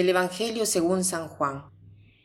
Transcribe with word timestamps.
Del 0.00 0.08
Evangelio 0.08 0.64
según 0.64 1.04
San 1.04 1.28
Juan. 1.28 1.70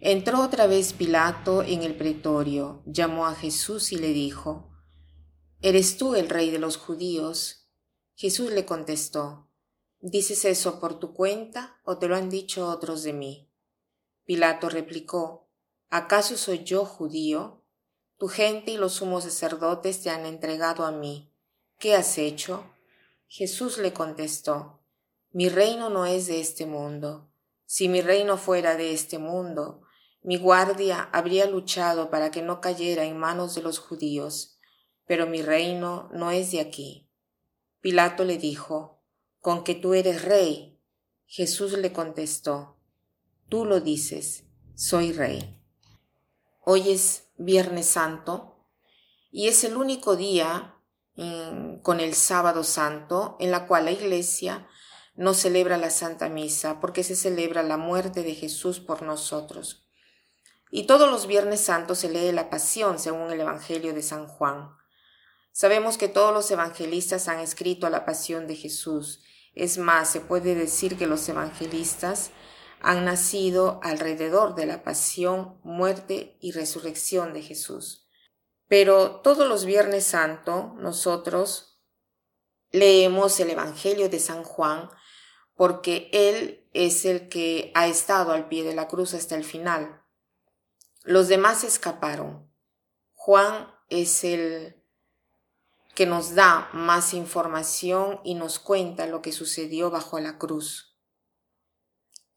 Entró 0.00 0.42
otra 0.42 0.66
vez 0.66 0.92
Pilato 0.92 1.62
en 1.62 1.84
el 1.84 1.94
pretorio, 1.94 2.82
llamó 2.84 3.28
a 3.28 3.36
Jesús 3.36 3.92
y 3.92 3.96
le 3.96 4.08
dijo, 4.08 4.72
¿Eres 5.62 5.96
tú 5.96 6.16
el 6.16 6.28
rey 6.28 6.50
de 6.50 6.58
los 6.58 6.76
judíos? 6.76 7.70
Jesús 8.16 8.50
le 8.50 8.66
contestó, 8.66 9.52
¿Dices 10.00 10.44
eso 10.46 10.80
por 10.80 10.98
tu 10.98 11.14
cuenta 11.14 11.80
o 11.84 11.96
te 11.98 12.08
lo 12.08 12.16
han 12.16 12.28
dicho 12.28 12.66
otros 12.68 13.04
de 13.04 13.12
mí? 13.12 13.52
Pilato 14.24 14.68
replicó, 14.68 15.48
¿acaso 15.90 16.36
soy 16.36 16.64
yo 16.64 16.84
judío? 16.84 17.64
Tu 18.18 18.26
gente 18.26 18.72
y 18.72 18.78
los 18.78 18.94
sumos 18.94 19.22
sacerdotes 19.22 20.02
te 20.02 20.10
han 20.10 20.26
entregado 20.26 20.84
a 20.84 20.90
mí. 20.90 21.32
¿Qué 21.78 21.94
has 21.94 22.18
hecho? 22.18 22.64
Jesús 23.28 23.78
le 23.78 23.92
contestó, 23.92 24.82
Mi 25.30 25.48
reino 25.48 25.88
no 25.88 26.04
es 26.04 26.26
de 26.26 26.40
este 26.40 26.66
mundo. 26.66 27.29
Si 27.72 27.88
mi 27.88 28.00
reino 28.00 28.36
fuera 28.36 28.74
de 28.74 28.92
este 28.92 29.20
mundo, 29.20 29.82
mi 30.24 30.38
guardia 30.38 31.08
habría 31.12 31.46
luchado 31.46 32.10
para 32.10 32.32
que 32.32 32.42
no 32.42 32.60
cayera 32.60 33.04
en 33.04 33.16
manos 33.16 33.54
de 33.54 33.62
los 33.62 33.78
judíos, 33.78 34.58
pero 35.06 35.28
mi 35.28 35.40
reino 35.40 36.10
no 36.12 36.32
es 36.32 36.50
de 36.50 36.58
aquí. 36.58 37.08
Pilato 37.80 38.24
le 38.24 38.38
dijo, 38.38 39.04
Con 39.38 39.62
que 39.62 39.76
tú 39.76 39.94
eres 39.94 40.24
rey. 40.24 40.82
Jesús 41.26 41.74
le 41.74 41.92
contestó, 41.92 42.76
Tú 43.48 43.64
lo 43.64 43.78
dices, 43.78 44.46
soy 44.74 45.12
rey. 45.12 45.62
Hoy 46.64 46.90
es 46.90 47.28
Viernes 47.36 47.86
Santo 47.86 48.66
y 49.30 49.46
es 49.46 49.62
el 49.62 49.76
único 49.76 50.16
día 50.16 50.74
con 51.82 52.00
el 52.00 52.14
sábado 52.14 52.64
santo, 52.64 53.36
en 53.38 53.52
la 53.52 53.68
cual 53.68 53.84
la 53.84 53.92
iglesia 53.92 54.66
no 55.20 55.34
celebra 55.34 55.76
la 55.76 55.90
Santa 55.90 56.30
Misa, 56.30 56.80
porque 56.80 57.04
se 57.04 57.14
celebra 57.14 57.62
la 57.62 57.76
muerte 57.76 58.22
de 58.22 58.34
Jesús 58.34 58.80
por 58.80 59.02
nosotros. 59.02 59.86
Y 60.70 60.86
todos 60.86 61.10
los 61.10 61.26
viernes 61.26 61.60
santos 61.60 61.98
se 61.98 62.08
lee 62.08 62.32
la 62.32 62.48
pasión 62.48 62.98
según 62.98 63.30
el 63.30 63.38
Evangelio 63.38 63.92
de 63.92 64.00
San 64.00 64.26
Juan. 64.26 64.70
Sabemos 65.52 65.98
que 65.98 66.08
todos 66.08 66.32
los 66.32 66.50
evangelistas 66.50 67.28
han 67.28 67.38
escrito 67.38 67.90
la 67.90 68.06
pasión 68.06 68.46
de 68.46 68.56
Jesús. 68.56 69.22
Es 69.54 69.76
más, 69.76 70.08
se 70.08 70.20
puede 70.22 70.54
decir 70.54 70.96
que 70.96 71.06
los 71.06 71.28
evangelistas 71.28 72.30
han 72.80 73.04
nacido 73.04 73.78
alrededor 73.82 74.54
de 74.54 74.64
la 74.64 74.82
pasión, 74.82 75.60
muerte 75.62 76.38
y 76.40 76.52
resurrección 76.52 77.34
de 77.34 77.42
Jesús. 77.42 78.08
Pero 78.68 79.16
todos 79.16 79.46
los 79.46 79.66
Viernes 79.66 80.04
Santo 80.04 80.72
nosotros 80.78 81.78
leemos 82.70 83.38
el 83.38 83.50
Evangelio 83.50 84.08
de 84.08 84.18
San 84.18 84.44
Juan 84.44 84.88
porque 85.60 86.08
Él 86.14 86.66
es 86.72 87.04
el 87.04 87.28
que 87.28 87.70
ha 87.74 87.86
estado 87.86 88.32
al 88.32 88.48
pie 88.48 88.64
de 88.64 88.74
la 88.74 88.88
cruz 88.88 89.12
hasta 89.12 89.36
el 89.36 89.44
final. 89.44 90.02
Los 91.04 91.28
demás 91.28 91.64
escaparon. 91.64 92.50
Juan 93.12 93.70
es 93.90 94.24
el 94.24 94.82
que 95.94 96.06
nos 96.06 96.34
da 96.34 96.70
más 96.72 97.12
información 97.12 98.20
y 98.24 98.36
nos 98.36 98.58
cuenta 98.58 99.04
lo 99.04 99.20
que 99.20 99.32
sucedió 99.32 99.90
bajo 99.90 100.18
la 100.18 100.38
cruz. 100.38 100.96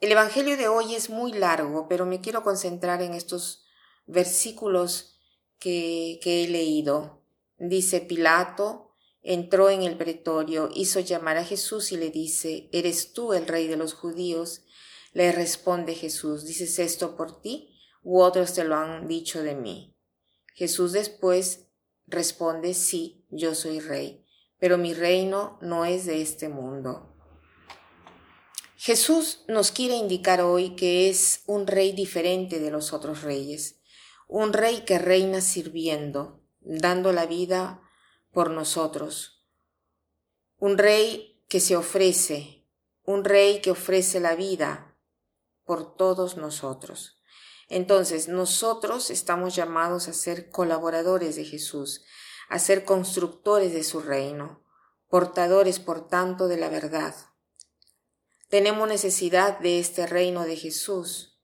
El 0.00 0.10
Evangelio 0.10 0.56
de 0.56 0.66
hoy 0.66 0.96
es 0.96 1.08
muy 1.08 1.32
largo, 1.32 1.86
pero 1.88 2.06
me 2.06 2.20
quiero 2.20 2.42
concentrar 2.42 3.02
en 3.02 3.14
estos 3.14 3.64
versículos 4.06 5.16
que, 5.60 6.18
he 6.24 6.48
leído. 6.48 7.22
Dice 7.56 8.00
Pilato, 8.00 8.81
entró 9.22 9.70
en 9.70 9.82
el 9.82 9.96
pretorio, 9.96 10.68
hizo 10.74 11.00
llamar 11.00 11.36
a 11.36 11.44
Jesús 11.44 11.92
y 11.92 11.96
le 11.96 12.10
dice, 12.10 12.68
¿eres 12.72 13.12
tú 13.12 13.32
el 13.32 13.46
rey 13.46 13.66
de 13.66 13.76
los 13.76 13.94
judíos? 13.94 14.62
Le 15.12 15.32
responde 15.32 15.94
Jesús, 15.94 16.44
¿dices 16.44 16.78
esto 16.78 17.16
por 17.16 17.40
ti? 17.40 17.78
¿U 18.02 18.20
otros 18.20 18.54
te 18.54 18.64
lo 18.64 18.76
han 18.76 19.08
dicho 19.08 19.42
de 19.42 19.54
mí? 19.54 19.94
Jesús 20.54 20.92
después 20.92 21.68
responde, 22.06 22.74
sí, 22.74 23.24
yo 23.30 23.54
soy 23.54 23.80
rey, 23.80 24.24
pero 24.58 24.78
mi 24.78 24.94
reino 24.94 25.58
no 25.62 25.84
es 25.84 26.06
de 26.06 26.20
este 26.20 26.48
mundo. 26.48 27.14
Jesús 28.76 29.44
nos 29.46 29.70
quiere 29.70 29.94
indicar 29.94 30.40
hoy 30.40 30.74
que 30.74 31.08
es 31.08 31.42
un 31.46 31.66
rey 31.66 31.92
diferente 31.92 32.58
de 32.58 32.70
los 32.70 32.92
otros 32.92 33.22
reyes 33.22 33.78
un 34.32 34.54
rey 34.54 34.84
que 34.86 34.98
reina 34.98 35.42
sirviendo, 35.42 36.40
dando 36.62 37.12
la 37.12 37.26
vida 37.26 37.81
por 38.32 38.50
nosotros, 38.50 39.46
un 40.58 40.78
rey 40.78 41.44
que 41.48 41.60
se 41.60 41.76
ofrece, 41.76 42.66
un 43.04 43.24
rey 43.24 43.60
que 43.60 43.70
ofrece 43.70 44.20
la 44.20 44.34
vida 44.34 44.96
por 45.64 45.96
todos 45.96 46.36
nosotros. 46.36 47.20
Entonces, 47.68 48.28
nosotros 48.28 49.10
estamos 49.10 49.54
llamados 49.54 50.08
a 50.08 50.12
ser 50.12 50.50
colaboradores 50.50 51.36
de 51.36 51.44
Jesús, 51.44 52.04
a 52.48 52.58
ser 52.58 52.84
constructores 52.84 53.72
de 53.72 53.84
su 53.84 54.00
reino, 54.00 54.64
portadores, 55.08 55.78
por 55.78 56.08
tanto, 56.08 56.48
de 56.48 56.56
la 56.56 56.68
verdad. 56.68 57.14
Tenemos 58.48 58.88
necesidad 58.88 59.58
de 59.58 59.78
este 59.78 60.06
reino 60.06 60.44
de 60.44 60.56
Jesús, 60.56 61.38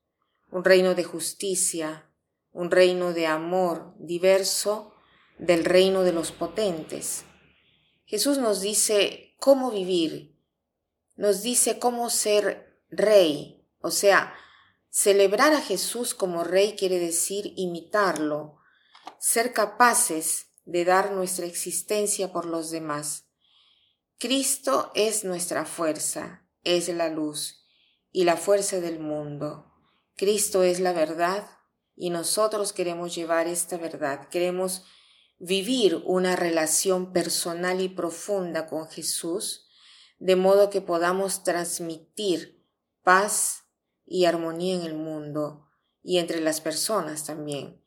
un 0.51 0.65
reino 0.65 0.95
de 0.95 1.05
justicia, 1.05 2.11
un 2.51 2.71
reino 2.71 3.13
de 3.13 3.27
amor 3.27 3.95
diverso 3.99 4.95
del 5.39 5.65
reino 5.65 6.03
de 6.03 6.13
los 6.13 6.33
potentes. 6.33 7.25
Jesús 8.05 8.39
nos 8.39 8.61
dice 8.61 9.35
cómo 9.39 9.71
vivir, 9.71 10.37
nos 11.17 11.43
dice 11.43 11.79
cómo 11.79 12.11
ser 12.11 12.81
rey, 12.91 13.67
o 13.81 13.91
sea, 13.91 14.35
celebrar 14.91 15.53
a 15.53 15.61
Jesús 15.61 16.15
como 16.15 16.45
rey 16.45 16.75
quiere 16.77 16.99
decir 16.99 17.53
imitarlo, 17.57 18.59
ser 19.19 19.53
capaces 19.53 20.47
de 20.65 20.85
dar 20.85 21.13
nuestra 21.13 21.47
existencia 21.47 22.33
por 22.33 22.47
los 22.47 22.71
demás. 22.71 23.27
Cristo 24.19 24.91
es 24.95 25.25
nuestra 25.25 25.65
fuerza, 25.65 26.47
es 26.65 26.89
la 26.89 27.09
luz 27.09 27.65
y 28.11 28.25
la 28.25 28.37
fuerza 28.37 28.81
del 28.81 28.99
mundo. 28.99 29.73
Cristo 30.17 30.63
es 30.63 30.81
la 30.81 30.93
verdad 30.93 31.49
y 31.95 32.11
nosotros 32.11 32.73
queremos 32.73 33.15
llevar 33.15 33.47
esta 33.47 33.77
verdad, 33.77 34.29
queremos 34.29 34.85
vivir 35.39 36.03
una 36.05 36.37
relación 36.37 37.13
personal 37.13 37.81
y 37.81 37.89
profunda 37.89 38.67
con 38.67 38.89
Jesús, 38.89 39.69
de 40.19 40.37
modo 40.37 40.71
que 40.71 40.81
podamos 40.81 41.45
transmitir 41.45 42.65
paz 43.03 43.65
y 44.05 44.25
armonía 44.25 44.75
en 44.75 44.83
el 44.83 44.95
mundo 44.95 45.69
y 46.03 46.19
entre 46.19 46.41
las 46.41 46.61
personas 46.61 47.25
también. 47.25 47.83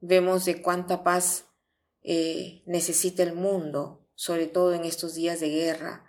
Vemos 0.00 0.44
de 0.44 0.62
cuánta 0.62 1.04
paz 1.04 1.46
eh, 2.02 2.62
necesita 2.66 3.22
el 3.22 3.34
mundo, 3.34 4.08
sobre 4.14 4.46
todo 4.46 4.74
en 4.74 4.84
estos 4.84 5.14
días 5.14 5.40
de 5.40 5.50
guerra. 5.50 6.06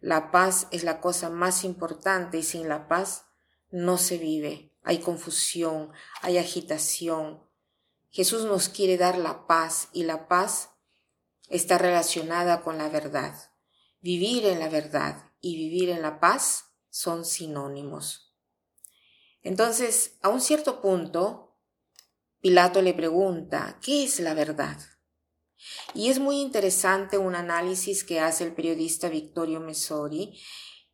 La 0.00 0.30
paz 0.30 0.68
es 0.70 0.84
la 0.84 1.00
cosa 1.00 1.30
más 1.30 1.64
importante 1.64 2.38
y 2.38 2.42
sin 2.42 2.68
la 2.68 2.88
paz 2.88 3.26
no 3.70 3.98
se 3.98 4.18
vive 4.18 4.76
hay 4.86 4.98
confusión, 4.98 5.90
hay 6.22 6.38
agitación. 6.38 7.42
Jesús 8.16 8.46
nos 8.46 8.70
quiere 8.70 8.96
dar 8.96 9.18
la 9.18 9.46
paz 9.46 9.90
y 9.92 10.04
la 10.04 10.26
paz 10.26 10.70
está 11.50 11.76
relacionada 11.76 12.62
con 12.62 12.78
la 12.78 12.88
verdad. 12.88 13.34
Vivir 14.00 14.46
en 14.46 14.58
la 14.58 14.70
verdad 14.70 15.34
y 15.42 15.54
vivir 15.56 15.90
en 15.90 16.00
la 16.00 16.18
paz 16.18 16.64
son 16.88 17.26
sinónimos. 17.26 18.34
Entonces, 19.42 20.16
a 20.22 20.30
un 20.30 20.40
cierto 20.40 20.80
punto, 20.80 21.58
Pilato 22.40 22.80
le 22.80 22.94
pregunta, 22.94 23.78
¿qué 23.82 24.04
es 24.04 24.18
la 24.20 24.32
verdad? 24.32 24.78
Y 25.92 26.08
es 26.08 26.18
muy 26.18 26.40
interesante 26.40 27.18
un 27.18 27.34
análisis 27.34 28.02
que 28.02 28.20
hace 28.20 28.44
el 28.44 28.54
periodista 28.54 29.10
Victorio 29.10 29.60
Messori 29.60 30.40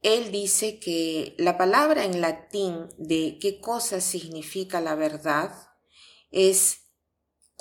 él 0.03 0.33
dice 0.33 0.81
que 0.81 1.37
la 1.39 1.57
palabra 1.57 2.05
en 2.05 2.21
latín 2.21 2.89
de 2.99 3.39
qué 3.41 3.61
cosa 3.61 4.01
significa 4.01 4.81
la 4.81 4.97
verdad 4.97 5.53
es 6.33 6.82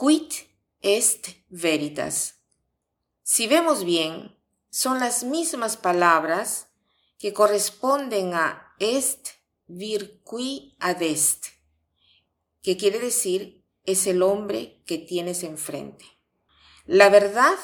quid 0.01 0.33
est 0.81 1.27
veritas. 1.49 2.41
Si 3.21 3.45
vemos 3.45 3.83
bien, 3.83 4.35
son 4.71 4.99
las 4.99 5.23
mismas 5.23 5.77
palabras 5.77 6.69
que 7.19 7.33
corresponden 7.33 8.33
a 8.33 8.73
est 8.79 9.33
vir 9.67 10.23
qui 10.23 10.75
adest, 10.79 11.49
que 12.63 12.77
quiere 12.77 12.97
decir 12.97 13.63
es 13.83 14.07
el 14.07 14.23
hombre 14.23 14.81
que 14.87 14.97
tienes 14.97 15.43
enfrente. 15.43 16.05
La 16.87 17.09
verdad 17.09 17.59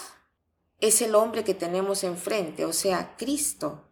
es 0.80 1.01
el 1.01 1.16
hombre 1.16 1.44
que 1.44 1.56
tenemos 1.56 2.04
enfrente, 2.04 2.66
o 2.66 2.74
sea, 2.74 3.16
Cristo. 3.18 3.89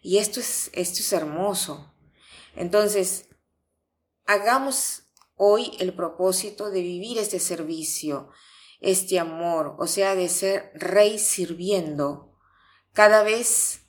Y 0.00 0.16
esto 0.16 0.40
es, 0.40 0.70
esto 0.72 1.00
es 1.00 1.12
hermoso. 1.12 1.94
Entonces, 2.56 3.28
hagamos 4.24 5.07
hoy 5.38 5.72
el 5.78 5.94
propósito 5.94 6.70
de 6.70 6.82
vivir 6.82 7.16
este 7.16 7.40
servicio, 7.40 8.28
este 8.80 9.18
amor, 9.18 9.76
o 9.78 9.86
sea, 9.86 10.14
de 10.14 10.28
ser 10.28 10.70
rey 10.74 11.18
sirviendo. 11.18 12.36
Cada 12.92 13.22
vez 13.22 13.86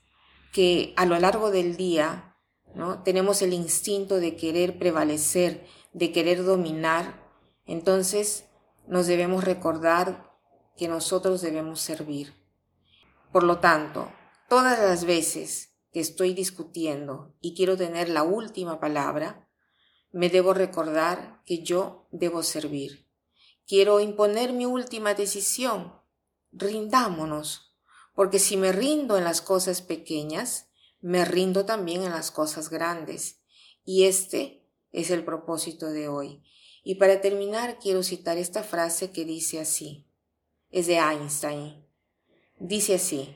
que 0.53 0.93
a 0.95 1.05
lo 1.05 1.19
largo 1.19 1.51
del 1.51 1.75
día 1.75 2.29
¿no? 2.75 3.03
Tenemos 3.03 3.41
el 3.41 3.53
instinto 3.53 4.19
de 4.19 4.35
querer 4.35 4.77
prevalecer, 4.77 5.65
de 5.93 6.11
querer 6.11 6.43
dominar, 6.43 7.27
entonces 7.65 8.45
nos 8.87 9.07
debemos 9.07 9.43
recordar 9.43 10.31
que 10.77 10.87
nosotros 10.87 11.41
debemos 11.41 11.81
servir. 11.81 12.33
Por 13.31 13.43
lo 13.43 13.59
tanto, 13.59 14.11
todas 14.47 14.79
las 14.79 15.05
veces 15.05 15.75
que 15.91 15.99
estoy 15.99 16.33
discutiendo 16.33 17.35
y 17.41 17.55
quiero 17.55 17.75
tener 17.77 18.09
la 18.09 18.23
última 18.23 18.79
palabra, 18.79 19.48
me 20.11 20.29
debo 20.29 20.53
recordar 20.53 21.41
que 21.45 21.63
yo 21.63 22.07
debo 22.11 22.43
servir. 22.43 23.07
Quiero 23.67 23.99
imponer 23.99 24.53
mi 24.53 24.65
última 24.65 25.13
decisión. 25.13 25.93
Rindámonos, 26.51 27.75
porque 28.15 28.39
si 28.39 28.57
me 28.57 28.71
rindo 28.71 29.17
en 29.17 29.23
las 29.23 29.41
cosas 29.41 29.81
pequeñas, 29.81 30.67
me 31.01 31.23
rindo 31.25 31.65
también 31.65 32.03
en 32.03 32.11
las 32.11 32.31
cosas 32.31 32.69
grandes. 32.69 33.41
Y 33.85 34.05
este 34.05 34.67
es 34.91 35.11
el 35.11 35.23
propósito 35.23 35.89
de 35.91 36.07
hoy. 36.07 36.43
Y 36.83 36.95
para 36.95 37.21
terminar 37.21 37.77
quiero 37.79 38.03
citar 38.03 38.37
esta 38.37 38.63
frase 38.63 39.11
que 39.11 39.25
dice 39.25 39.59
así. 39.59 40.07
Es 40.71 40.87
de 40.87 40.97
Einstein. 40.97 41.85
Dice 42.57 42.95
así. 42.95 43.35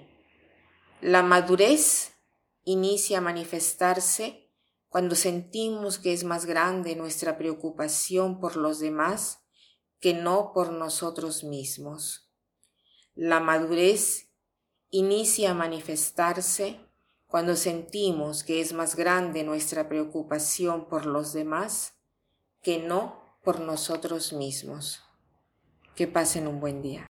La 1.02 1.22
madurez 1.22 2.14
inicia 2.64 3.20
a 3.20 3.22
manifestarse 3.22 4.43
cuando 4.94 5.16
sentimos 5.16 5.98
que 5.98 6.14
es 6.14 6.24
más 6.24 6.46
grande 6.46 6.96
nuestra 6.96 7.36
preocupación 7.36 8.40
por 8.40 8.58
los 8.58 8.78
demás 8.78 9.40
que 10.00 10.14
no 10.14 10.52
por 10.54 10.72
nosotros 10.72 11.44
mismos. 11.44 12.30
La 13.16 13.40
madurez 13.40 14.30
inicia 14.92 15.50
a 15.50 15.54
manifestarse 15.56 16.80
cuando 17.26 17.56
sentimos 17.56 18.44
que 18.44 18.62
es 18.62 18.72
más 18.74 18.96
grande 18.96 19.44
nuestra 19.44 19.90
preocupación 19.90 20.88
por 20.88 21.08
los 21.08 21.34
demás 21.34 21.96
que 22.62 22.78
no 22.78 23.40
por 23.44 23.62
nosotros 23.62 24.32
mismos. 24.32 25.02
Que 25.96 26.06
pasen 26.06 26.48
un 26.48 26.60
buen 26.60 26.84
día. 26.84 27.08